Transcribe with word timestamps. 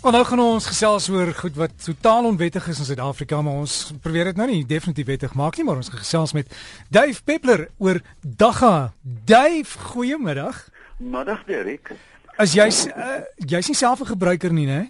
Want 0.00 0.14
nou 0.16 0.24
gaan 0.24 0.40
ons 0.40 0.64
gesels 0.64 1.10
oor 1.12 1.28
goed 1.36 1.58
wat 1.60 1.72
totaal 1.84 2.24
onwettig 2.24 2.64
is 2.72 2.78
in 2.80 2.86
Suid-Afrika, 2.88 3.42
maar 3.44 3.58
ons 3.60 3.74
probeer 4.00 4.30
dit 4.30 4.38
nou 4.40 4.46
nie 4.48 4.62
definitief 4.64 5.10
wettig 5.10 5.34
maak 5.36 5.58
nie, 5.60 5.64
maar 5.68 5.76
ons 5.76 5.92
gesels 5.92 6.32
met 6.32 6.48
Dave 6.88 7.20
Peppler 7.24 7.66
oor 7.76 8.00
Dagga. 8.24 8.94
Dave, 9.28 9.76
goeiemiddag. 9.90 10.62
Middag 10.96 11.42
Derek. 11.44 11.92
As 12.40 12.56
jy's 12.56 12.86
uh, 12.88 13.18
jy's 13.44 13.68
nie 13.68 13.76
self 13.76 14.00
'n 14.00 14.08
gebruiker 14.14 14.52
nie, 14.56 14.64
né? 14.64 14.88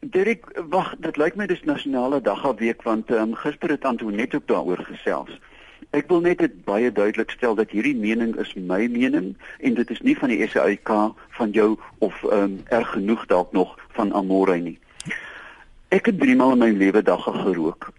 Derek, 0.00 0.48
wag, 0.72 0.94
dit 0.96 1.20
lyk 1.20 1.36
my 1.36 1.46
dis 1.46 1.60
nasionale 1.68 2.22
Dagga 2.22 2.54
week 2.54 2.82
want 2.82 3.10
um, 3.10 3.34
gister 3.34 3.68
het 3.68 3.84
Antoinette 3.84 4.36
ook 4.36 4.48
daaroor 4.48 4.88
gesels. 4.88 5.36
Ek 5.90 6.08
wil 6.08 6.20
net 6.20 6.38
dit 6.38 6.64
baie 6.64 6.92
duidelik 6.92 7.30
stel 7.30 7.54
dat 7.54 7.70
hierdie 7.70 7.96
mening 7.96 8.36
is 8.36 8.54
my 8.54 8.86
mening 8.86 9.34
en 9.60 9.74
dit 9.74 9.90
is 9.90 10.00
nie 10.00 10.16
van 10.18 10.28
die 10.28 10.48
SAIK 10.48 10.90
van 11.38 11.50
jou 11.50 11.76
of 11.98 12.24
ehm 12.24 12.42
um, 12.42 12.58
erg 12.68 12.90
genoeg 12.90 13.26
dalk 13.26 13.52
nog 13.52 13.78
van 13.98 14.12
Amore 14.12 14.58
nie. 14.58 14.78
Ek 15.88 16.06
het 16.06 16.18
drie 16.18 16.36
maal 16.36 16.52
in 16.52 16.58
my 16.58 16.70
lewe 16.70 17.02
dagga 17.02 17.32
gerook 17.32 17.92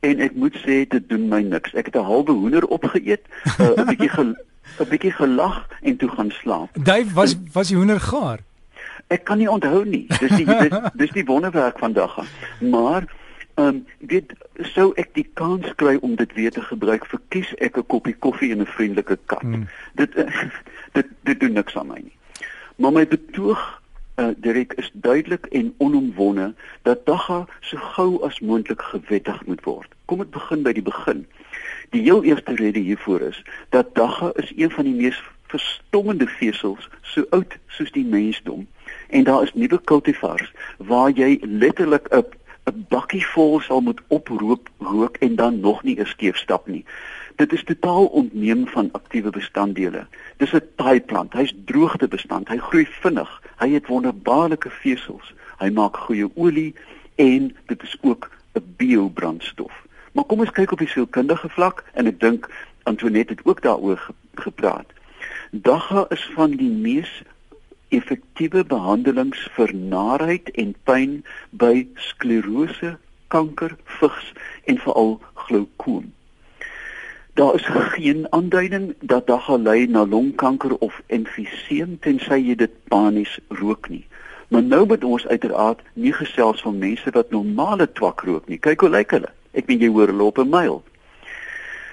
en 0.00 0.20
ek 0.20 0.34
moet 0.34 0.56
sê 0.64 0.84
dit 0.88 1.08
doen 1.08 1.28
my 1.28 1.42
niks. 1.42 1.74
Ek 1.74 1.86
het 1.92 1.96
'n 1.96 2.04
halwe 2.04 2.32
hoender 2.32 2.64
opgeëet, 2.64 3.24
eh, 3.58 3.68
'n 3.68 3.80
uh, 3.80 3.86
bietjie 3.86 4.36
'n 4.78 4.88
bietjie 4.88 5.12
gelag 5.12 5.68
en 5.82 5.96
toe 5.96 6.08
gaan 6.08 6.30
slaap. 6.30 6.70
Dave 6.84 7.14
was 7.14 7.36
was 7.52 7.68
die 7.68 7.76
hoender 7.76 8.00
gaar. 8.00 8.38
Ek 9.06 9.24
kan 9.24 9.38
nie 9.38 9.50
onthou 9.50 9.84
nie. 9.84 10.06
Dis 10.06 10.36
die 10.36 10.46
dis, 10.46 10.76
dis 10.94 11.10
die 11.10 11.24
wonderwerk 11.24 11.78
van 11.78 11.92
dagga. 11.92 12.24
Maar 12.58 13.04
Ehm 13.60 13.68
um, 13.68 13.86
dit 13.98 14.32
sou 14.72 14.92
ek 14.96 15.10
die 15.16 15.26
kans 15.34 15.66
kry 15.76 15.98
om 16.06 16.14
dit 16.16 16.32
weer 16.32 16.52
te 16.54 16.62
gebruik, 16.64 17.04
verkies 17.12 17.50
ek 17.66 17.76
'n 17.76 17.86
koppie 17.92 18.14
koffie 18.26 18.52
en 18.52 18.62
'n 18.64 18.72
vriendelike 18.76 19.18
kat. 19.32 19.42
Mm. 19.42 19.66
Dit 20.00 20.16
dit 20.96 21.08
dit 21.28 21.40
doen 21.40 21.52
niks 21.52 21.76
aan 21.76 21.86
my 21.86 22.00
nie. 22.00 22.16
Maar 22.76 22.92
my 22.92 23.06
betoog 23.06 23.60
uh, 24.16 24.28
direk 24.36 24.72
is 24.72 24.90
duidelik 24.92 25.46
en 25.46 25.74
onomwonde 25.78 26.54
dat 26.82 27.06
dagga 27.06 27.46
so 27.60 27.76
gou 27.76 28.22
as 28.22 28.40
moontlik 28.40 28.82
gewettig 28.82 29.44
moet 29.46 29.64
word. 29.64 29.92
Kom 30.04 30.20
ek 30.20 30.30
begin 30.30 30.62
by 30.62 30.72
die 30.72 30.88
begin. 30.88 31.26
Die 31.90 32.02
heel 32.02 32.24
eerste 32.24 32.54
rede 32.54 32.78
hiervoor 32.78 33.20
is 33.20 33.44
dat 33.68 33.94
dagga 33.94 34.32
is 34.34 34.52
een 34.56 34.70
van 34.70 34.84
die 34.84 34.94
mees 34.94 35.22
verstommende 35.52 36.26
vesels 36.26 36.88
so 37.02 37.26
oud 37.30 37.58
soos 37.66 37.92
die 37.92 38.06
mensdom 38.06 38.68
en 39.10 39.24
daar 39.24 39.42
is 39.42 39.54
nuwe 39.54 39.80
kultivars 39.84 40.52
waar 40.76 41.10
jy 41.10 41.38
letterlik 41.42 42.06
'n 42.14 42.24
'n 42.66 42.86
bakkie 42.88 43.26
vol 43.26 43.60
sal 43.60 43.80
moet 43.80 44.00
oproep 44.08 44.68
rook 44.78 45.16
en 45.16 45.36
dan 45.36 45.60
nog 45.60 45.82
nie 45.82 46.00
'n 46.00 46.06
skeef 46.06 46.36
stap 46.36 46.66
nie. 46.66 46.84
Dit 47.36 47.52
is 47.52 47.64
totaal 47.64 48.06
ontneem 48.06 48.66
van 48.66 48.88
aktiewe 48.92 49.30
bestanddele. 49.30 50.06
Dis 50.36 50.52
'n 50.52 50.62
taai 50.76 51.00
plant. 51.00 51.32
Hy's 51.32 51.54
droogtebestand. 51.64 52.48
Hy 52.48 52.56
groei 52.56 52.86
vinnig. 52.86 53.42
Hy 53.56 53.68
het 53.70 53.86
wonderbaarlike 53.86 54.70
vesels. 54.70 55.34
Hy 55.58 55.70
maak 55.70 55.96
goeie 55.96 56.30
olie 56.34 56.74
en 57.14 57.56
dit 57.66 57.82
is 57.82 57.96
ook 58.00 58.30
'n 58.52 58.74
biobrandstof. 58.76 59.86
Maar 60.12 60.24
kom 60.24 60.40
ons 60.40 60.50
kyk 60.50 60.72
op 60.72 60.78
die 60.78 60.88
sielkundige 60.88 61.48
vlak 61.48 61.84
en 61.92 62.06
ek 62.06 62.20
dink 62.20 62.50
Antoinette 62.82 63.32
het 63.32 63.44
ook 63.44 63.62
daaroor 63.62 64.10
gepraat. 64.34 64.86
Dagga 65.50 66.06
is 66.08 66.30
van 66.34 66.50
die 66.50 66.70
mees 66.70 67.22
effektiewe 67.90 68.64
behandelings 68.64 69.42
vir 69.56 69.74
naarheid 69.74 70.50
en 70.62 70.74
pyn 70.84 71.20
by 71.50 71.86
sklerose, 72.10 72.96
kanker, 73.28 73.76
vigs 74.00 74.32
en 74.70 74.78
veral 74.78 75.20
glaukoom. 75.46 76.10
Daar 77.34 77.54
is 77.54 77.66
geen 77.94 78.26
aanduiding 78.30 78.94
dat 79.00 79.26
dit 79.26 79.40
gaan 79.40 79.62
lei 79.62 79.86
na 79.86 80.06
longkanker 80.06 80.76
of 80.78 81.02
emfiseem 81.06 81.98
tensy 82.00 82.38
jy 82.42 82.54
dit 82.54 82.72
panies 82.88 83.38
rook 83.48 83.88
nie. 83.88 84.04
Maar 84.50 84.62
nou 84.62 84.86
moet 84.86 85.04
ons 85.04 85.26
uiteraard 85.26 85.82
nie 85.94 86.12
gesels 86.12 86.62
van 86.62 86.78
mense 86.78 87.10
wat 87.14 87.30
normale 87.30 87.86
twak 87.92 88.20
rook 88.26 88.48
nie. 88.48 88.58
Kyk 88.58 88.80
hoe 88.80 88.90
lyk 88.90 89.14
hulle. 89.14 89.30
Ek 89.54 89.70
weet 89.70 89.86
jy 89.86 89.90
hoor 89.94 90.10
hulle 90.10 90.26
op 90.26 90.38
'n 90.38 90.50
myl. 90.50 90.82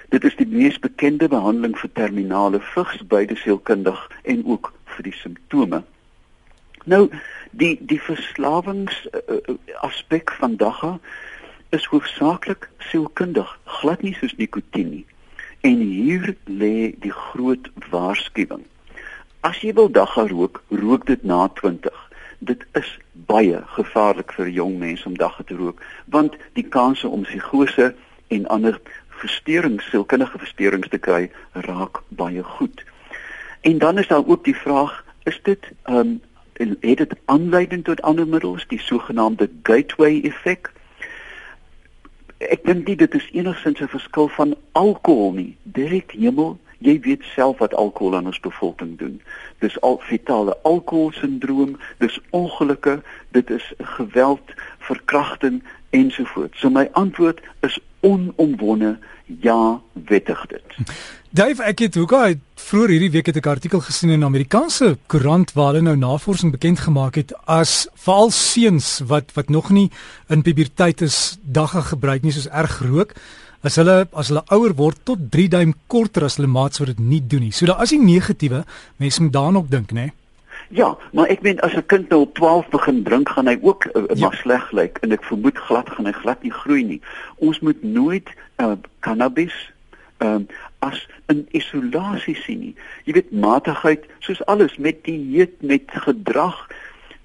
Dit 0.10 0.24
is 0.24 0.36
die 0.36 0.48
mees 0.48 0.80
bekende 0.80 1.28
behandeling 1.28 1.78
vir 1.78 1.90
terminale 1.94 2.60
vigs 2.60 3.08
beide 3.08 3.36
sielkundig 3.36 4.12
en 4.24 4.46
ook 4.46 4.74
vir 4.86 5.04
die 5.04 5.14
simptome. 5.14 5.84
Nou 6.88 7.10
die 7.52 7.76
die 7.84 8.00
verslawings 8.00 8.96
uh, 9.12 9.56
aspek 9.84 10.32
van 10.40 10.56
dagga 10.56 11.00
is 11.76 11.86
hoofsaaklik 11.92 12.70
sielkundig, 12.90 13.50
glad 13.82 14.02
nie 14.02 14.14
soos 14.16 14.36
nikotien 14.40 14.90
nie. 14.94 15.06
En 15.68 15.82
hier 15.84 16.36
lê 16.46 16.94
die 17.04 17.12
groot 17.12 17.68
waarskuwing. 17.92 18.64
As 19.44 19.60
jy 19.60 19.74
wil 19.76 19.92
dagga 19.92 20.24
rook, 20.32 20.62
rook 20.72 21.04
dit 21.10 21.26
na 21.28 21.50
20. 21.60 21.92
Dit 22.40 22.64
is 22.80 22.94
baie 23.28 23.60
gevaarlik 23.76 24.32
vir 24.38 24.54
jong 24.56 24.78
mense 24.80 25.04
om 25.10 25.18
dagga 25.20 25.44
te 25.44 25.58
rook, 25.60 25.84
want 26.06 26.38
die 26.56 26.66
kanse 26.78 27.12
om 27.12 27.28
psigose 27.28 27.90
en 28.32 28.48
ander 28.54 28.80
versteurings, 29.20 29.90
sielkundige 29.92 30.40
versteurings 30.40 30.88
te 30.94 31.02
kry, 31.04 31.28
raak 31.68 32.00
baie 32.16 32.44
goed. 32.56 32.86
En 33.68 33.84
dan 33.84 34.00
is 34.00 34.08
daar 34.08 34.24
ook 34.24 34.48
die 34.48 34.56
vraag, 34.56 35.04
is 35.28 35.40
dit 35.44 35.72
um 35.84 36.22
het 36.58 36.98
dit 36.98 37.16
aanleiding 37.26 37.84
tot 37.84 38.02
ander 38.02 38.28
middels, 38.28 38.68
die 38.68 38.80
sogenaamde 38.80 39.50
gateway 39.64 40.22
effek. 40.24 40.72
Ek 42.38 42.66
dink 42.66 42.86
dit 42.86 43.14
is 43.14 43.30
enigsins 43.32 43.82
'n 43.82 43.88
verskil 43.88 44.28
van 44.28 44.56
alkohol 44.72 45.34
nie. 45.34 45.58
Direk 45.64 46.12
hemel, 46.12 46.58
jy 46.80 47.00
weet 47.00 47.24
self 47.24 47.58
wat 47.58 47.74
alkohol 47.74 48.16
aan 48.16 48.26
ons 48.26 48.40
bevolking 48.40 48.98
doen. 48.98 49.22
Dis 49.60 49.82
al 49.82 49.98
vitale 50.06 50.58
alkoholsindroom, 50.62 51.78
dis 51.98 52.20
ongelukke, 52.30 53.02
dit 53.32 53.50
is 53.50 53.74
geweld, 53.78 54.54
verkrachting 54.80 55.64
ensovoorts. 55.90 56.60
So 56.60 56.70
my 56.70 56.90
antwoord 56.92 57.40
is 57.62 57.80
onomwonde 58.00 58.98
ja, 59.42 59.82
wettig 60.06 60.46
dit. 60.46 60.64
Dave, 61.30 61.64
ek 61.64 61.80
het 61.84 61.98
al 62.00 62.38
vroeër 62.56 62.94
hierdie 62.96 63.12
week 63.12 63.28
'n 63.28 63.50
artikel 63.50 63.80
gesien 63.80 64.10
in 64.10 64.20
'n 64.20 64.26
Amerikaanse 64.26 64.98
koerant 65.08 65.54
waar 65.54 65.74
hulle 65.74 65.82
nou 65.82 65.98
navorsing 65.98 66.52
bekend 66.52 66.80
gemaak 66.80 67.16
het 67.16 67.34
as 67.46 67.88
veral 67.94 68.32
seuns 68.32 69.02
wat 69.06 69.34
wat 69.34 69.50
nog 69.50 69.70
nie 69.70 69.92
in 70.30 70.42
puberteit 70.42 71.02
is 71.02 71.38
dagga 71.42 71.82
gebruik 71.82 72.24
nie 72.24 72.32
soos 72.32 72.48
erg 72.48 72.80
rook 72.82 73.14
as 73.62 73.76
hulle 73.76 74.08
as 74.14 74.28
hulle 74.28 74.44
ouer 74.50 74.74
word 74.76 74.98
tot 75.04 75.20
3 75.32 75.48
duim 75.48 75.74
korter 75.88 76.24
as 76.24 76.38
hulle 76.38 76.48
maats 76.48 76.80
wat 76.80 76.88
dit 76.88 77.00
nie 77.00 77.22
doen 77.22 77.42
nie. 77.42 77.52
So 77.52 77.66
daar 77.66 77.82
is 77.84 77.90
die 77.90 78.00
negatiewe, 78.00 78.66
mense 78.98 79.22
moet 79.22 79.34
daaraan 79.34 79.56
op 79.56 79.72
dink, 79.72 79.92
né? 79.92 79.96
Nee? 80.02 80.12
Ja, 80.70 80.98
maar 81.12 81.28
ek 81.28 81.42
meen 81.42 81.60
as 81.60 81.74
'n 81.76 81.86
kind 81.86 82.10
nou 82.10 82.22
op 82.22 82.34
12 82.36 82.70
begin 82.70 83.04
drink, 83.04 83.30
gaan 83.30 83.48
hy 83.48 83.58
ook 83.62 83.86
uh, 83.86 84.04
ja. 84.14 84.28
maar 84.28 84.36
sleg 84.36 84.72
lyk 84.72 84.98
en 85.02 85.12
ek 85.12 85.24
vermoed 85.24 85.58
glad 85.58 85.90
gaan 85.90 86.06
hy 86.06 86.12
glad 86.12 86.44
nie 86.44 86.52
groei 86.52 86.84
nie. 86.84 87.02
Ons 87.36 87.60
moet 87.60 87.84
nooit 87.84 88.30
uh, 88.58 88.76
cannabis 89.00 89.56
ehm 90.18 90.42
uh, 90.42 90.56
as 90.80 91.08
'n 91.28 91.48
isolasie 91.52 92.36
sien 92.36 92.60
nie. 92.60 92.76
Jy 93.04 93.14
weet 93.14 93.32
matigheid, 93.32 94.06
soos 94.20 94.46
alles 94.46 94.78
met 94.78 95.04
dieet, 95.04 95.62
met 95.62 95.84
gedrag 95.88 96.68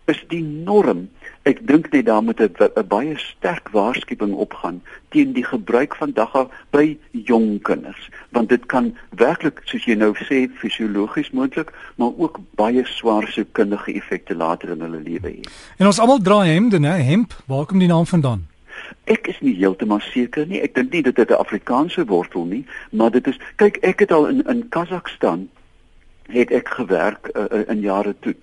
is 0.04 0.24
die 0.28 0.42
norm. 0.42 1.08
Ek 1.42 1.58
dink 1.66 1.90
net 1.90 2.06
daar 2.06 2.22
moet 2.22 2.40
'n 2.40 2.86
baie 2.88 3.18
sterk 3.18 3.68
waarskuwing 3.74 4.34
opgaan 4.34 4.82
teen 5.08 5.32
die 5.32 5.44
gebruik 5.44 5.96
van 5.96 6.12
dagga 6.12 6.46
by 6.70 6.98
jong 7.10 7.62
kinders, 7.62 8.10
want 8.30 8.48
dit 8.48 8.66
kan 8.66 8.94
werklik 9.10 9.60
soos 9.64 9.84
jy 9.84 9.94
nou 9.94 10.14
sê 10.14 10.46
fisiologies 10.54 11.30
moontlik, 11.30 11.72
maar 11.96 12.12
ook 12.16 12.38
baie 12.54 12.84
swaar 12.84 13.26
sielkundige 13.26 13.92
effekte 13.92 14.34
later 14.34 14.70
in 14.70 14.80
hulle 14.80 15.00
lewe 15.02 15.28
hê. 15.28 15.40
En 15.78 15.86
ons 15.86 15.98
almal 15.98 16.22
dra 16.22 16.40
hemde, 16.42 16.78
né? 16.78 17.02
Hemp, 17.02 17.34
waar 17.46 17.66
kom 17.66 17.78
die 17.78 17.88
naam 17.88 18.06
vandaan? 18.06 18.46
Ek 19.04 19.26
is 19.26 19.40
nie 19.40 19.56
heeltemal 19.56 20.00
seker 20.00 20.46
nie. 20.46 20.60
Ek 20.60 20.74
dink 20.74 20.92
nie 20.92 21.02
dit 21.02 21.16
het 21.16 21.30
'n 21.30 21.42
Afrikaanse 21.42 22.04
wortel 22.04 22.44
nie, 22.44 22.64
maar 22.90 23.10
dit 23.10 23.26
is 23.26 23.38
kyk 23.56 23.76
ek 23.82 23.98
het 24.00 24.12
al 24.12 24.26
in 24.26 24.42
in 24.46 24.68
Kazakhstan 24.68 25.48
het 26.28 26.50
ek 26.50 26.68
gewerk 26.68 27.30
uh, 27.34 27.62
in 27.68 27.80
jare 27.80 28.14
toe. 28.20 28.34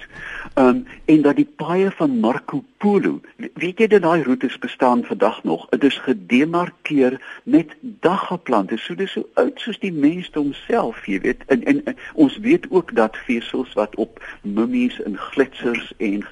Ehm 0.54 0.68
um, 0.68 0.86
en 1.06 1.22
dat 1.22 1.36
die 1.36 1.48
paaie 1.56 1.92
van 1.92 2.20
Marco 2.20 2.64
Polo, 2.78 3.22
weet 3.54 3.80
jy 3.80 3.88
dat 3.88 4.02
daai 4.02 4.24
roetes 4.24 4.58
bestaan 4.58 5.04
vandag 5.04 5.44
nog? 5.44 5.70
Dit 5.70 5.84
is 5.84 5.98
gedemarkeer 5.98 7.22
met 7.44 7.76
daggaplante. 7.82 8.78
So 8.78 8.96
dis 8.96 9.12
so 9.12 9.30
oud 9.34 9.60
soos 9.60 9.80
die 9.80 9.94
mens 9.94 10.30
homself, 10.34 11.06
jy 11.06 11.20
weet. 11.22 11.44
En, 11.48 11.64
en, 11.64 11.86
en 11.86 11.98
ons 12.14 12.38
weet 12.38 12.66
ook 12.70 12.96
dat 12.96 13.18
vesels 13.18 13.74
wat 13.74 13.96
op 13.96 14.24
mummies 14.42 15.02
en 15.02 15.18
gletsers 15.18 15.94
en 15.98 16.26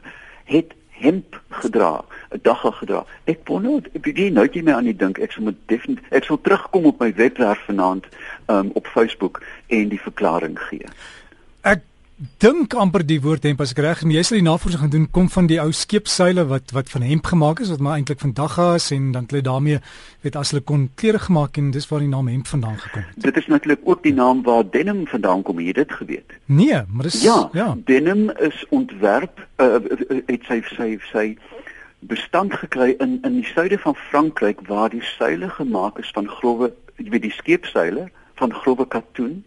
het 0.46 0.74
hemp 0.98 1.42
gedra, 1.50 2.06
'n 2.30 2.40
dagga 2.42 2.72
gedra. 2.72 3.06
Ek 3.24 3.40
wonder, 3.44 3.82
ek 3.94 4.06
weet 4.06 4.34
nou 4.34 4.50
my 4.64 4.72
aan 4.72 4.84
die 4.84 4.96
dink, 4.96 5.18
ek 5.18 5.32
sal 5.32 5.44
moet 5.44 5.60
definitief 5.66 6.12
ek 6.12 6.24
sal 6.24 6.42
terugkom 6.42 6.86
op 6.86 7.00
my 7.00 7.14
webwerf 7.14 7.60
vanaand 7.66 8.06
um, 8.48 8.70
op 8.74 8.88
Facebook 8.88 9.42
en 9.68 9.88
die 9.90 10.02
verklaring 10.02 10.60
gee. 10.60 10.86
Ek 11.68 11.84
dink 12.42 12.74
amper 12.80 13.04
die 13.06 13.20
woord 13.22 13.44
hemp 13.46 13.60
as 13.62 13.74
ek 13.76 13.82
reg 13.84 14.00
is. 14.02 14.12
Jy 14.16 14.22
sê 14.26 14.38
die 14.40 14.46
navorsing 14.46 14.82
gaan 14.82 14.94
doen 14.94 15.08
kom 15.14 15.28
van 15.30 15.50
die 15.50 15.60
ou 15.62 15.70
skeepseile 15.76 16.48
wat 16.50 16.72
wat 16.74 16.90
van 16.94 17.04
hemp 17.06 17.28
gemaak 17.30 17.60
is 17.62 17.70
wat 17.74 17.84
maar 17.84 18.00
eintlik 18.00 18.24
van 18.24 18.34
dagga 18.38 18.68
is 18.78 18.88
en 18.96 19.12
dan 19.12 19.28
het 19.28 19.36
hulle 19.36 19.46
daarmee 19.46 19.82
weet 20.26 20.38
as 20.40 20.54
hulle 20.54 20.64
kon 20.72 20.88
klere 20.98 21.20
gemaak 21.28 21.60
en 21.62 21.70
dis 21.76 21.90
waar 21.92 22.02
die 22.06 22.10
naam 22.10 22.32
hemp 22.32 22.48
vandaan 22.50 22.80
gekom 22.82 23.04
het. 23.04 23.20
Dit 23.28 23.38
is 23.38 23.50
natuurlik 23.52 23.84
ook 23.84 24.02
die 24.08 24.16
naam 24.16 24.42
waar 24.48 24.64
denim 24.64 25.04
vandaan 25.12 25.44
kom, 25.44 25.60
jy 25.62 25.76
dit 25.78 25.94
geweet. 26.00 26.38
Nee, 26.46 26.82
maar 26.88 27.10
dis 27.10 27.22
ja, 27.22 27.38
ja. 27.54 27.70
denim 27.86 28.32
is 28.50 28.66
ontwerp 28.70 29.44
uh, 29.62 29.78
het 30.32 30.50
sy 30.50 30.62
sy 30.74 30.90
sy 31.12 31.28
bestand 32.00 32.54
gekry 32.54 32.96
in 32.98 33.20
in 33.28 33.42
die 33.42 33.50
suide 33.54 33.78
van 33.84 33.96
Frankryk 34.10 34.66
waar 34.72 34.90
die 34.90 35.06
seile 35.18 35.50
gemaak 35.50 36.00
is 36.00 36.10
van 36.16 36.30
growwe 36.40 36.72
jy 36.98 37.12
weet 37.14 37.30
die 37.30 37.38
skeepseile 37.38 38.10
van 38.42 38.54
growwe 38.54 38.88
katoen 38.88 39.44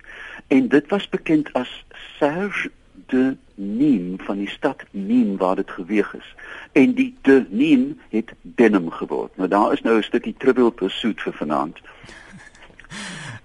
en 0.51 0.69
dit 0.69 0.87
was 0.91 1.09
bekend 1.09 1.53
as 1.59 1.71
Serge 2.19 2.71
de 3.07 3.37
Nîmes 3.55 4.25
van 4.25 4.39
die 4.39 4.49
stad 4.49 4.85
Nîmes 4.91 5.39
waar 5.39 5.57
dit 5.57 5.71
geweeg 5.71 6.15
is. 6.15 6.35
En 6.73 6.95
die 6.95 7.17
de 7.23 7.47
Nîmes 7.51 8.11
het 8.11 8.33
denim 8.43 8.91
geword. 8.91 9.37
Nou 9.37 9.49
daar 9.49 9.73
is 9.73 9.83
nou 9.83 9.97
'n 9.99 10.03
stukkie 10.03 10.35
trivial 10.39 10.71
pursuit 10.71 11.21
vir 11.21 11.33
vanaand. 11.33 11.79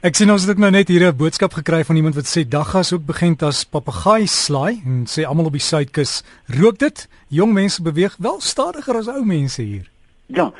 Ek 0.05 0.13
sien 0.15 0.29
ons 0.29 0.43
het 0.45 0.59
nou 0.61 0.69
net 0.69 0.87
hier 0.87 1.07
'n 1.07 1.17
boodskap 1.17 1.53
gekry 1.53 1.83
van 1.83 1.95
iemand 1.95 2.15
wat 2.15 2.27
sê 2.29 2.47
daggas 2.47 2.93
ook 2.93 3.05
begin 3.05 3.35
as 3.39 3.63
papegaai 3.63 4.27
slaai 4.27 4.81
en 4.85 5.05
sê 5.07 5.25
almal 5.25 5.45
op 5.45 5.51
die 5.51 5.61
suidkus 5.61 6.23
rook 6.45 6.77
dit? 6.77 7.07
Jong 7.27 7.53
mense 7.53 7.81
beweeg 7.81 8.15
wel 8.19 8.41
stadiger 8.41 8.95
as 8.95 9.07
ou 9.07 9.25
mense 9.25 9.61
hier. 9.61 9.89
Ja, 10.25 10.53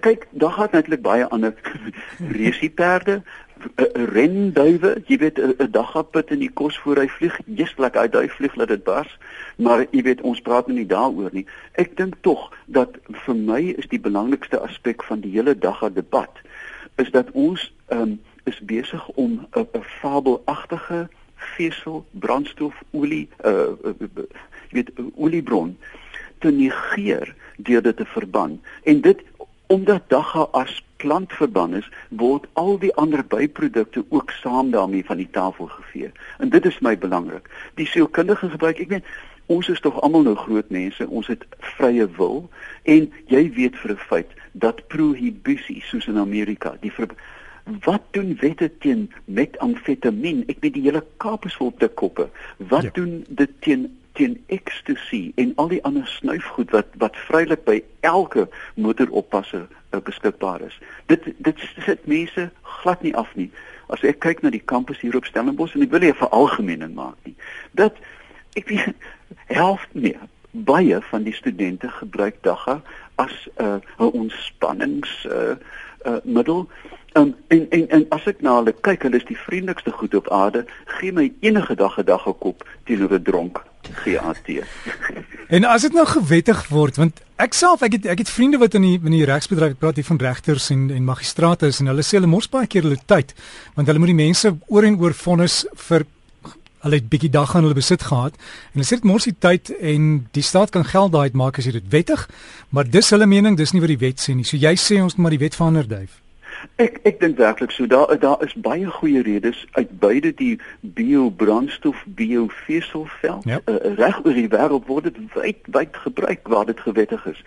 kyk, 0.00 0.26
daar 0.30 0.50
gaan 0.50 0.68
natuurlik 0.72 1.02
baie 1.02 1.28
ander 1.28 1.54
resieperde, 2.42 3.22
renduwe, 3.92 5.02
jy 5.06 5.18
weet 5.18 5.38
'n 5.38 5.70
daggapit 5.70 6.30
in 6.30 6.38
die 6.38 6.50
kos 6.50 6.78
voor 6.78 6.96
hy 6.96 7.08
vlieg, 7.08 7.38
justlik 7.44 7.96
uit 7.96 8.12
daai 8.12 8.28
vlieg 8.28 8.54
laat 8.54 8.68
dit 8.68 8.84
bars, 8.84 9.18
maar 9.56 9.86
jy 9.90 10.02
weet 10.02 10.20
ons 10.20 10.40
praat 10.40 10.66
nou 10.66 10.78
nie 10.78 10.86
daaroor 10.86 11.30
nie. 11.32 11.46
Ek 11.72 11.96
dink 11.96 12.16
tog 12.20 12.52
dat 12.66 12.96
vir 13.26 13.34
my 13.34 13.74
is 13.76 13.88
die 13.88 14.00
belangrikste 14.00 14.60
aspek 14.60 15.02
van 15.02 15.20
die 15.20 15.30
hele 15.30 15.58
dagga 15.58 15.88
debat 15.88 16.30
is 16.96 17.10
dat 17.10 17.30
ons 17.32 17.72
um, 17.88 18.20
is 18.44 18.60
besig 18.60 19.08
om 19.08 19.46
'n 19.52 19.82
fabelagtige 19.82 21.08
vesel, 21.36 22.04
brandstof, 22.10 22.82
olie, 22.90 23.28
uh, 23.44 23.76
jy 24.70 24.80
weet 24.80 24.90
oliebron 25.14 25.76
te 26.38 26.50
negeer 26.50 27.34
deur 27.56 27.82
dit 27.82 27.96
te 27.96 28.04
verban. 28.04 28.60
En 28.82 29.00
dit 29.00 29.22
omdat 29.66 30.08
dagga 30.08 30.48
as 30.52 30.82
plant 30.96 31.32
verban 31.32 31.74
is, 31.74 31.88
word 32.08 32.46
al 32.52 32.78
die 32.78 32.94
ander 32.94 33.24
byprodukte 33.26 34.04
ook 34.08 34.30
saam 34.30 34.70
daarmee 34.70 35.04
van 35.04 35.16
die 35.16 35.30
tafel 35.30 35.66
gevee. 35.66 36.10
En 36.38 36.48
dit 36.48 36.64
is 36.64 36.78
my 36.78 36.98
belangrik. 36.98 37.50
Die 37.74 37.86
sielkundige 37.86 38.48
gebruik, 38.48 38.80
ek 38.80 38.94
weet 38.94 39.16
ons 39.46 39.68
is 39.70 39.80
tog 39.80 40.00
almal 40.02 40.24
nou 40.26 40.34
groot 40.34 40.70
mense, 40.74 41.06
ons 41.06 41.26
het 41.30 41.44
vrye 41.76 42.06
wil 42.16 42.48
en 42.82 43.06
jy 43.30 43.42
weet 43.54 43.76
vir 43.78 43.92
'n 43.94 44.06
feit 44.10 44.30
dat 44.52 44.86
prohibisie 44.88 45.82
soos 45.86 46.06
in 46.06 46.18
Amerika, 46.18 46.76
die 46.80 46.90
ver, 46.90 47.14
wat 47.84 48.02
doen 48.10 48.36
wette 48.40 48.70
teen 48.78 49.12
metamfetamien? 49.24 50.44
Ek 50.48 50.60
weet 50.60 50.74
die 50.74 50.82
hele 50.82 51.04
Kaap 51.16 51.46
is 51.46 51.54
vol 51.54 51.72
te 51.78 51.88
koppe. 51.88 52.28
Wat 52.56 52.82
ja. 52.82 52.90
doen 52.94 53.24
dit 53.28 53.50
teen 53.60 53.98
teen 54.16 54.36
ecstasy 54.46 55.32
en 55.36 55.52
al 55.56 55.68
die 55.68 55.82
ander 55.84 56.06
snuifgoed 56.06 56.70
wat 56.74 56.86
wat 57.02 57.16
vrylik 57.28 57.64
by 57.64 57.80
elke 58.00 58.46
motoropasser 58.74 59.66
uh, 59.66 60.00
beskikbaar 60.00 60.64
is. 60.66 60.78
Dit 61.06 61.28
dit 61.36 61.64
sit 61.84 62.06
mense 62.06 62.50
glad 62.62 63.02
nie 63.02 63.14
af 63.16 63.34
nie. 63.36 63.50
As 63.92 64.02
ek 64.02 64.20
kyk 64.24 64.42
na 64.42 64.50
die 64.50 64.64
kampus 64.64 65.00
hier 65.04 65.16
op 65.16 65.28
Stellenbosch 65.28 65.76
en 65.76 65.84
ek 65.86 65.92
wil 65.92 66.04
nie 66.04 66.12
'n 66.14 66.22
veralgemening 66.22 66.94
maak 66.94 67.18
nie. 67.28 67.36
Dat 67.72 67.94
ek 68.56 68.68
weet 68.72 68.96
helft 69.52 69.92
meer 69.92 70.24
baie 70.50 71.00
van 71.10 71.22
die 71.22 71.36
studente 71.36 71.88
gebruik 71.88 72.42
dagga 72.42 72.80
as 73.14 73.48
'n 73.58 73.64
uh, 73.64 73.80
'n 73.98 74.12
ontspannings 74.24 75.26
uh, 75.30 75.56
uh, 76.06 76.18
middel. 76.24 76.68
Um, 77.12 77.34
en 77.48 77.70
en 77.70 77.88
en 77.88 78.06
as 78.08 78.26
ek 78.26 78.40
na 78.40 78.56
hulle 78.56 78.72
kyk, 78.80 79.02
hulle 79.02 79.16
is 79.16 79.24
die 79.24 79.38
vriendelikste 79.38 79.90
goed 79.90 80.14
op 80.14 80.28
aarde. 80.30 80.66
Gee 80.84 81.12
my 81.12 81.32
enige 81.40 81.74
dag 81.74 81.98
'n 81.98 82.04
dag 82.04 82.26
'n 82.26 82.38
kop 82.38 82.68
teenoor 82.84 83.12
'n 83.12 83.22
dronk 83.22 83.64
GAT. 83.94 84.50
en 85.56 85.64
as 85.64 85.86
dit 85.86 85.92
nou 85.92 86.06
gewettig 86.06 86.66
word, 86.68 86.96
want 86.96 87.22
ek 87.36 87.54
self 87.54 87.82
ek 87.86 87.98
het 87.98 88.06
ek 88.16 88.24
het 88.24 88.32
vriende 88.32 88.58
wat 88.58 88.74
in 88.74 88.82
die 88.86 88.96
in 88.98 89.14
die 89.14 89.24
regsbedryf 89.28 89.78
praat 89.78 90.00
hier 90.00 90.08
van 90.08 90.20
regters 90.22 90.70
en 90.74 90.90
en 90.90 91.04
magistrate 91.04 91.66
is 91.66 91.80
en 91.80 91.92
hulle 91.92 92.04
sê 92.06 92.16
hulle 92.18 92.30
mors 92.30 92.48
baie 92.48 92.66
keer 92.66 92.86
hulle 92.86 93.00
tyd 93.06 93.34
want 93.74 93.88
hulle 93.88 94.00
moet 94.02 94.14
die 94.14 94.22
mense 94.24 94.52
oor 94.66 94.86
en 94.88 94.98
oor 95.02 95.14
vonnis 95.14 95.64
vir 95.88 96.06
hulle 96.86 97.00
het 97.00 97.08
bietjie 97.10 97.32
dag 97.34 97.54
aan 97.54 97.66
hulle 97.66 97.76
besit 97.76 98.06
gehad 98.08 98.36
en 98.38 98.78
hulle 98.78 98.88
sê 98.88 98.98
dit 99.00 99.08
mors 99.10 99.26
die 99.28 99.36
tyd 99.46 99.72
en 99.80 100.10
die 100.36 100.44
staat 100.44 100.72
kan 100.74 100.86
geld 100.86 101.12
daai 101.12 101.30
uitmaak 101.30 101.58
as 101.58 101.68
jy 101.68 101.76
dit 101.78 101.90
wettig, 101.92 102.28
maar 102.70 102.88
dis 102.88 103.10
hulle 103.14 103.26
mening, 103.26 103.58
dis 103.58 103.74
nie 103.74 103.82
wat 103.82 103.92
die 103.92 104.02
wet 104.02 104.22
sê 104.22 104.36
nie. 104.36 104.46
So 104.46 104.60
jy 104.60 104.74
sê 104.80 105.00
ons 105.02 105.16
moet 105.16 105.26
maar 105.26 105.36
die 105.36 105.42
wet 105.42 105.58
verander 105.58 105.88
duif. 105.88 106.20
Ek 106.74 106.98
ek 107.02 107.20
dink 107.20 107.38
werklik 107.38 107.70
so 107.70 107.86
daar 107.86 108.18
daar 108.18 108.42
is 108.44 108.54
baie 108.54 108.86
goeie 108.86 109.22
redes 109.22 109.66
uit 109.72 109.98
beide 110.00 110.34
die 110.34 110.58
biobrandstof 110.80 112.04
bioveselvel 112.06 113.40
ja. 113.44 113.60
uh, 113.64 113.94
reg 113.96 114.18
oor 114.24 114.34
die 114.34 114.48
wêreld 114.48 114.86
word 114.86 115.08
dit 115.08 115.18
wyd 115.34 115.70
wyd 115.78 115.96
gebruik 115.96 116.48
waar 116.48 116.66
dit 116.66 116.80
gewettig 116.80 117.26
is. 117.26 117.42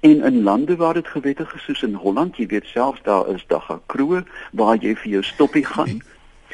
En 0.00 0.22
in 0.24 0.42
lande 0.42 0.76
waar 0.76 0.94
dit 0.94 1.08
gewettig 1.08 1.54
is 1.54 1.64
soos 1.64 1.82
in 1.82 1.94
Holland, 1.94 2.36
jy 2.36 2.46
weet 2.46 2.66
selfs 2.72 3.02
daar 3.02 3.28
is 3.34 3.44
daar 3.46 3.66
gekroe 3.66 4.24
waar 4.52 4.76
jy 4.80 4.94
vir 4.96 5.12
jou 5.18 5.22
stoppie 5.22 5.64
gaan. 5.66 6.00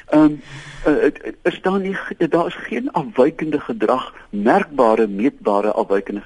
Ehm 0.07 0.23
um, 0.23 0.41
uh, 0.87 1.11
is 1.43 1.61
daar 1.63 1.81
nie 1.81 1.97
daar 2.19 2.47
is 2.47 2.59
geen 2.69 2.91
afwykende 2.93 3.61
gedrag, 3.61 4.15
merkbare 4.31 5.07
meetbare 5.07 5.73
afwykende. 5.73 6.23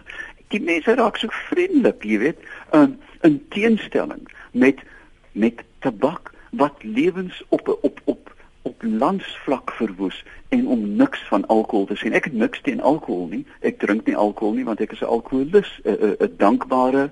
Die 0.48 0.60
mense 0.60 0.94
raak 0.94 1.16
so 1.16 1.28
vriendelik, 1.48 2.04
jy 2.04 2.18
weet, 2.18 2.38
um, 2.72 2.98
in 3.20 3.40
teenstelling 3.48 4.28
met 4.52 4.82
met 5.32 5.62
tabak 5.80 6.32
wat 6.50 6.82
lewens 6.82 7.42
op 7.48 7.78
op 7.82 8.00
op 8.04 8.34
op 8.62 8.82
landsvlak 8.82 9.72
verwoes 9.72 10.24
en 10.48 10.66
om 10.66 10.96
niks 10.96 11.20
van 11.28 11.46
alkohol 11.46 11.86
te 11.86 11.96
sien. 11.96 12.12
Ek 12.12 12.24
het 12.28 12.36
niks 12.36 12.60
teen 12.60 12.80
alkohol 12.80 13.26
nie. 13.30 13.44
Ek 13.60 13.78
drink 13.80 14.06
nie 14.06 14.16
alkohol 14.16 14.54
nie 14.58 14.64
want 14.64 14.80
ek 14.80 14.92
is 14.92 15.00
'n 15.00 15.12
alkoholus, 15.16 15.80
'n 15.84 16.16
'n 16.20 16.34
dankbare 16.36 17.10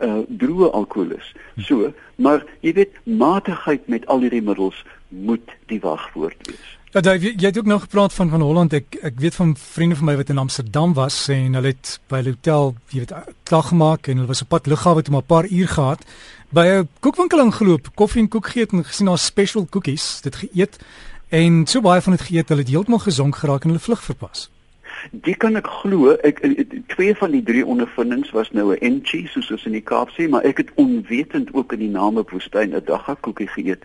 uh 0.00 0.24
droë 0.28 0.70
alkoholus. 0.72 1.34
So, 1.60 1.92
maar 2.16 2.44
jy 2.60 2.72
weet 2.72 2.92
matigheid 3.04 3.88
met 3.88 4.06
al 4.06 4.20
hierdie 4.20 4.42
middels 4.42 4.84
moet 5.08 5.50
die 5.66 5.80
wagwoord 5.80 6.46
wees. 6.48 6.79
Ja, 6.90 7.00
jy, 7.14 7.36
jy 7.38 7.46
het 7.46 7.58
ook 7.58 7.68
nog 7.70 7.80
gepraat 7.80 8.12
van 8.12 8.28
van 8.28 8.40
Holland. 8.42 8.72
Ek 8.74 8.96
ek 9.06 9.20
weet 9.22 9.34
van 9.38 9.52
vriende 9.56 9.94
van 9.94 10.08
my 10.08 10.16
wat 10.18 10.32
in 10.32 10.40
Amsterdam 10.42 10.94
was 10.94 11.28
en 11.30 11.54
hulle 11.54 11.70
het 11.70 12.00
by 12.10 12.18
'n 12.18 12.32
hotel, 12.34 12.74
jy 12.90 12.98
weet, 12.98 13.12
klag 13.46 13.68
gemaak 13.68 14.08
en 14.08 14.16
hulle 14.16 14.26
was 14.26 14.42
op 14.42 14.48
pad 14.48 14.66
lughawe 14.66 15.02
toe 15.02 15.12
maar 15.12 15.22
'n 15.22 15.26
paar 15.34 15.46
uur 15.46 15.68
gehad 15.68 16.02
by 16.50 16.66
'n 16.66 16.88
koekwinkel 17.00 17.44
ingeloop, 17.44 17.94
koffie 17.94 18.22
en 18.22 18.28
koek 18.28 18.46
geëet 18.46 18.72
en 18.72 18.84
gesien 18.84 19.06
daar 19.06 19.18
special 19.18 19.66
koekies, 19.70 20.20
dit 20.20 20.36
geëet 20.36 20.78
en 21.28 21.66
so 21.66 21.80
baie 21.80 22.00
van 22.00 22.12
dit 22.12 22.22
geëet, 22.22 22.48
hulle 22.48 22.60
het 22.60 22.70
heeltemal 22.70 22.98
gesonk 22.98 23.36
geraak 23.36 23.62
en 23.62 23.68
hulle 23.68 23.86
vlug 23.86 24.02
verpas. 24.02 24.50
Dit 25.10 25.36
kan 25.36 25.56
ek 25.56 25.66
glo. 25.66 26.12
Ek 26.12 26.40
twee 26.86 27.14
van 27.14 27.30
die 27.30 27.42
drie 27.42 27.66
ondervindings 27.66 28.30
was 28.30 28.50
nou 28.50 28.74
'n 28.74 28.80
enchi 28.80 29.26
soos 29.26 29.50
ons 29.50 29.66
in 29.66 29.72
die 29.72 29.86
Kaap 29.90 30.10
sê, 30.10 30.28
maar 30.28 30.42
ek 30.42 30.56
het 30.56 30.70
onwetend 30.74 31.54
ook 31.54 31.72
in 31.72 31.78
die 31.78 31.94
name 31.94 32.24
woestyn 32.30 32.74
'n 32.74 32.82
dagga 32.84 33.14
koekie 33.20 33.48
geëet. 33.48 33.84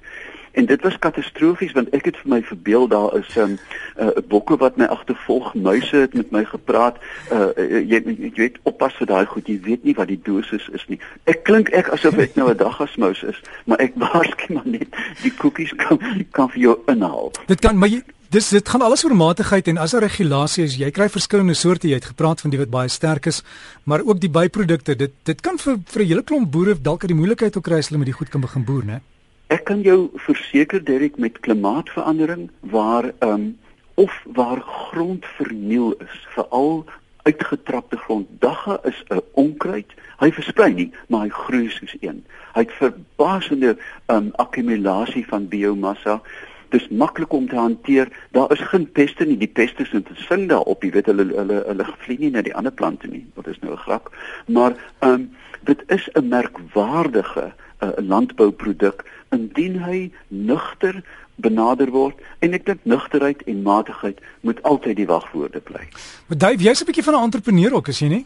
En 0.56 0.66
dit 0.66 0.82
was 0.82 0.98
katastrofies 1.00 1.76
want 1.76 1.92
ek 1.98 2.10
het 2.10 2.18
vir 2.24 2.32
my 2.36 2.42
verbeel 2.48 2.88
daar 2.88 3.18
is 3.20 3.36
'n 3.36 3.40
um, 3.40 3.58
uh, 4.00 4.08
bokke 4.28 4.58
wat 4.58 4.78
my 4.78 4.86
agtervolg, 4.86 5.54
muise 5.54 5.96
het 5.96 6.14
met 6.14 6.32
my 6.32 6.44
gepraat. 6.46 6.98
Uh, 7.32 7.52
jy 7.92 8.02
jy 8.06 8.32
weet 8.36 8.58
oppas 8.64 8.96
vir 8.96 9.08
daai 9.08 9.26
goed, 9.26 9.48
jy 9.48 9.60
weet 9.62 9.84
nie 9.84 9.96
wat 9.96 10.08
die 10.08 10.22
dosis 10.24 10.70
is 10.72 10.86
nie. 10.88 11.00
Ek 11.24 11.44
klink 11.44 11.70
ek 11.70 11.92
asof 11.94 12.18
ek 12.18 12.36
nou 12.36 12.50
'n 12.50 12.58
daggasmous 12.58 13.24
is, 13.24 13.42
maar 13.66 13.80
ek 13.80 13.94
waarskynlik 14.04 14.54
maar 14.56 14.68
net 14.68 14.88
die 15.22 15.34
koekies 15.34 15.74
kan 15.76 16.00
kan 16.32 16.50
vir 16.50 16.62
jou 16.62 16.76
inhaal. 16.88 17.32
Dit 17.48 17.60
kan 17.60 17.82
jy 17.82 18.02
Dis 18.36 18.50
dit 18.50 18.70
gaan 18.70 18.82
alles 18.82 19.06
oor 19.06 19.14
matigheid 19.16 19.68
en 19.68 19.78
as 19.78 19.94
'n 19.94 20.02
regulasie 20.02 20.64
is 20.64 20.76
jy 20.76 20.92
kry 20.92 21.10
verskillende 21.10 21.54
soorte 21.54 21.88
jy 21.88 21.94
het 21.94 22.06
gepraat 22.06 22.42
van 22.42 22.50
die 22.50 22.60
wat 22.60 22.70
baie 22.70 22.90
sterk 22.90 23.26
is 23.26 23.44
maar 23.84 24.02
ook 24.02 24.20
die 24.20 24.30
byprodukte 24.30 24.96
dit 24.96 25.12
dit 25.24 25.42
kan 25.42 25.58
vir 25.58 25.78
vir 25.86 26.02
'n 26.02 26.08
hele 26.08 26.24
klomp 26.24 26.52
boere 26.52 26.76
dalk 26.82 27.02
uit 27.02 27.14
die 27.14 27.18
moeilikheid 27.22 27.58
ook 27.58 27.64
kry 27.64 27.78
as 27.78 27.88
hulle 27.88 28.00
met 28.00 28.08
die 28.08 28.18
goed 28.20 28.30
kan 28.30 28.42
begin 28.42 28.66
boer 28.66 28.84
né 28.84 29.00
Ek 29.48 29.68
kan 29.70 29.82
jou 29.86 30.10
verseker 30.18 30.82
Derek 30.84 31.18
met 31.22 31.40
klimaatsverandering 31.40 32.50
waar 32.60 33.12
ehm 33.20 33.32
um, 33.32 33.58
of 33.96 34.12
waar 34.24 34.60
grond 34.60 35.26
verniel 35.26 35.94
is, 36.04 36.26
veral 36.34 36.86
uitgetrapte 37.24 37.98
grond. 37.98 38.28
Dagga 38.40 38.80
is 38.84 39.04
'n 39.10 39.22
onkruid. 39.32 39.94
Hy 40.20 40.32
versprei 40.32 40.74
nie, 40.74 40.92
maar 41.08 41.22
hy 41.22 41.30
groei 41.30 41.70
soos 41.70 41.96
een. 42.00 42.26
Hy 42.54 42.62
het 42.62 42.72
verbasende 42.72 43.78
ehm 44.06 44.18
um, 44.18 44.32
akkumulasie 44.36 45.26
van 45.28 45.48
biomassa. 45.48 46.22
dis 46.70 46.88
maklik 46.90 47.34
om 47.34 47.48
te 47.48 47.56
hanteer. 47.56 48.08
Daar 48.32 48.52
is 48.52 48.60
geen 48.60 48.92
peste 48.92 49.26
nie. 49.26 49.38
Die 49.38 49.48
peste 49.48 49.84
te 49.84 50.16
sing 50.28 50.50
daar 50.50 50.62
op. 50.62 50.84
Jy 50.84 50.92
weet 50.92 51.06
hulle 51.06 51.26
hulle 51.36 51.64
hulle 51.68 51.86
vlieg 51.98 52.20
nie 52.20 52.32
na 52.34 52.42
die 52.42 52.56
ander 52.56 52.72
plante 52.72 53.08
nie. 53.08 53.26
Dit 53.36 53.48
is 53.48 53.60
nou 53.60 53.74
'n 53.74 53.84
grap. 53.86 54.16
Maar 54.48 54.76
ehm 55.00 55.12
um, 55.12 55.36
dit 55.64 55.84
is 55.88 56.10
'n 56.14 56.28
merkwaardige 56.28 57.54
'n 57.82 57.86
uh, 57.86 58.08
landbouproduk 58.08 59.04
indien 59.30 59.80
hy 59.84 60.12
nugter 60.28 61.04
benader 61.36 61.92
word 61.92 62.20
en 62.40 62.54
ek 62.54 62.66
dink 62.66 62.84
nugterheid 62.84 63.42
en 63.50 63.62
matigheid 63.62 64.22
moet 64.42 64.62
altyd 64.64 64.96
die 64.96 65.08
wagwoorde 65.10 65.60
bly. 65.60 65.84
Maar 66.28 66.38
Dave, 66.38 66.64
jy's 66.64 66.82
'n 66.82 66.86
bietjie 66.86 67.04
van 67.04 67.16
'n 67.16 67.24
entrepreneur 67.24 67.74
ook, 67.74 67.88
is 67.88 68.00
jy 68.00 68.08
nie? 68.08 68.26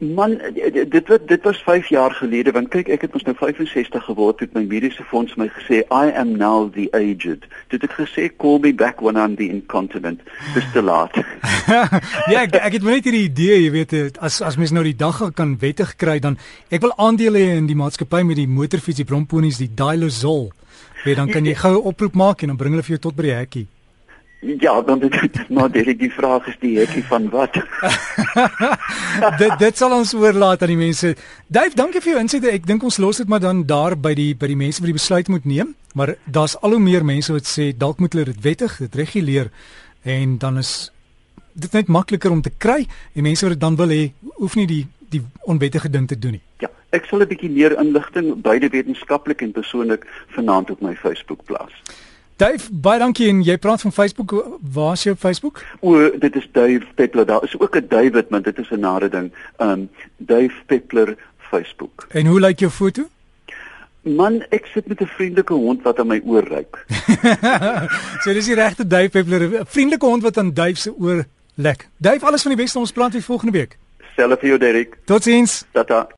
Man 0.00 0.38
dit 0.88 1.08
wat 1.08 1.28
dit 1.28 1.42
was 1.42 1.62
5 1.62 1.88
jaar 1.88 2.10
gelede 2.10 2.52
want 2.56 2.68
kyk 2.72 2.88
ek 2.88 3.02
het 3.04 3.12
mos 3.12 3.24
nou 3.28 3.34
65 3.36 4.04
geword 4.04 4.40
het 4.40 4.54
my 4.56 4.62
mediese 4.64 5.04
fonds 5.04 5.34
my 5.36 5.44
gesê 5.52 5.82
I 5.92 6.08
am 6.16 6.30
now 6.40 6.70
the 6.72 6.88
aged. 6.96 7.44
Dit 7.68 7.84
het 7.84 7.92
gesê 7.92 8.30
call 8.36 8.62
me 8.64 8.72
back 8.74 9.02
when 9.04 9.20
I'm 9.20 9.36
the 9.36 9.48
incontinent. 9.48 10.22
Dis 10.54 10.64
te 10.72 10.80
laat. 10.82 11.12
ja, 12.32 12.40
ek, 12.40 12.56
ek 12.56 12.78
het 12.78 12.86
net 12.86 13.04
hierdie 13.04 13.26
idee, 13.28 13.58
jy 13.66 13.74
weet, 13.74 14.16
as 14.24 14.40
as 14.40 14.56
mens 14.56 14.72
nou 14.72 14.86
die 14.88 14.96
dag 14.96 15.20
kan 15.36 15.58
wettig 15.60 15.92
kry 16.00 16.16
dan 16.18 16.38
ek 16.72 16.80
wil 16.80 16.96
aandele 16.96 17.44
hê 17.44 17.58
in 17.60 17.68
die 17.68 17.76
maatskappy 17.76 18.22
met 18.24 18.40
die 18.40 18.48
motorfiets, 18.48 19.02
die 19.02 19.08
bromponies, 19.08 19.60
die 19.60 19.68
Dilozol. 19.68 20.48
Weet 21.04 21.20
dan 21.20 21.28
kan 21.28 21.44
jy 21.44 21.58
gou 21.64 21.76
'n 21.76 21.92
oproep 21.92 22.16
maak 22.16 22.40
en 22.40 22.54
dan 22.54 22.56
bring 22.56 22.72
hulle 22.72 22.88
vir 22.88 22.96
jou 22.96 23.04
tot 23.10 23.20
by 23.20 23.28
die 23.28 23.36
hekkie. 23.36 23.66
Ja, 24.40 24.80
dan 24.82 24.98
dit 24.98 25.48
maar 25.48 25.70
dit 25.70 25.98
die 25.98 26.12
vraag 26.12 26.46
is 26.46 26.56
die 26.60 26.78
hekkie 26.78 27.04
van 27.04 27.28
wat. 27.28 27.58
dit 29.42 29.58
dit 29.58 29.76
sal 29.76 29.92
ons 29.92 30.14
oorlaat 30.16 30.62
aan 30.62 30.72
die 30.72 30.80
mense. 30.80 31.12
Dave, 31.46 31.76
dankie 31.76 32.00
vir 32.00 32.14
jou 32.14 32.22
insig. 32.22 32.46
Ek 32.48 32.64
dink 32.66 32.86
ons 32.88 32.96
los 32.96 33.20
dit 33.20 33.28
maar 33.28 33.42
dan 33.44 33.66
daar 33.68 33.98
by 34.00 34.14
die 34.16 34.32
by 34.32 34.48
die 34.48 34.56
mense 34.56 34.80
wat 34.80 34.88
die 34.88 34.96
besluit 34.96 35.28
moet 35.28 35.44
neem, 35.44 35.74
maar 35.92 36.14
daar's 36.24 36.56
al 36.64 36.72
hoe 36.78 36.80
meer 36.80 37.04
mense 37.04 37.36
wat 37.36 37.44
sê 37.44 37.70
dalk 37.76 38.00
moet 38.00 38.16
hulle 38.16 38.30
dit 38.32 38.40
wettig, 38.46 38.78
dit 38.80 38.98
reguleer 39.02 39.52
en 40.08 40.38
dan 40.40 40.56
is 40.58 40.88
dit 41.52 41.72
net 41.76 41.92
makliker 41.92 42.32
om 42.32 42.40
te 42.40 42.52
kry 42.56 42.86
en 43.12 43.26
mense 43.28 43.44
wat 43.44 43.58
dit 43.58 43.60
dan 43.60 43.76
wil 43.76 43.92
hê, 43.92 44.02
hoef 44.40 44.56
nie 44.56 44.68
die 44.70 44.86
die 45.10 45.20
onwettige 45.50 45.90
ding 45.90 46.06
te 46.08 46.16
doen 46.16 46.38
nie. 46.38 46.44
Ja, 46.64 46.70
ek 46.96 47.04
sal 47.10 47.20
'n 47.20 47.28
bietjie 47.28 47.50
meer 47.50 47.76
inligting 47.76 48.40
beide 48.40 48.68
wetenskaplik 48.72 49.42
en 49.42 49.52
persoonlik 49.52 50.06
vanaand 50.32 50.70
op 50.70 50.80
my 50.80 50.94
Facebook 50.94 51.44
plaas. 51.44 51.74
Dave, 52.40 52.70
baie 52.72 52.96
dankie 52.96 53.26
en 53.28 53.42
jy 53.44 53.58
praat 53.60 53.82
van 53.84 53.92
Facebook. 53.92 54.32
Waar 54.72 54.94
is 54.96 55.02
jou 55.04 55.12
Facebook? 55.16 55.58
O, 55.84 56.08
dit 56.22 56.36
is 56.36 56.46
Dave 56.56 56.86
Peppler. 56.96 57.26
Daar 57.28 57.44
is 57.44 57.52
ook 57.58 57.76
'n 57.76 57.86
David, 57.88 58.30
maar 58.30 58.42
dit 58.42 58.58
is 58.58 58.70
'n 58.70 58.80
nare 58.80 59.08
ding. 59.08 59.32
Um 59.58 59.90
Dave 60.16 60.56
Peppler 60.66 61.16
Facebook. 61.36 62.06
En 62.08 62.26
hoe 62.26 62.40
lyk 62.40 62.58
jou 62.58 62.70
foto? 62.70 63.02
Man, 64.02 64.42
ek 64.48 64.66
sit 64.66 64.86
met 64.86 65.00
'n 65.00 65.06
vriendelike 65.06 65.52
hond 65.52 65.82
wat 65.82 65.98
aan 65.98 66.06
my 66.06 66.22
oor 66.24 66.44
ruik. 66.48 66.84
so 68.22 68.32
dis 68.32 68.46
die 68.46 68.54
regte 68.54 68.86
Dave 68.86 69.08
Peppler, 69.08 69.60
'n 69.60 69.66
vriendelike 69.66 70.06
hond 70.06 70.22
wat 70.22 70.38
aan 70.38 70.54
Dave 70.54 70.76
se 70.76 70.94
oor 70.98 71.24
lek. 71.54 71.88
Dave, 71.96 72.26
alles 72.26 72.42
van 72.42 72.54
die 72.54 72.62
beste 72.62 72.78
ons 72.78 72.92
plant 72.92 73.12
weer 73.12 73.22
volgende 73.22 73.52
week. 73.52 73.78
Selfs 74.16 74.40
vir 74.40 74.48
jou 74.48 74.58
Derek. 74.58 74.98
Totsiens. 75.04 75.64
Tata. 75.72 76.08